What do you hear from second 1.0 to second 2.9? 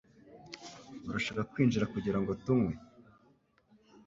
Urashaka kwinjira kugirango tunywe?